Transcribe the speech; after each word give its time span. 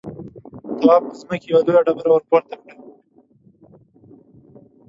تواب 0.79 1.01
له 1.09 1.13
ځمکې 1.21 1.47
يوه 1.51 1.61
لويه 1.65 1.81
ډبره 1.85 2.09
ورپورته 2.11 2.55
کړه. 2.61 2.73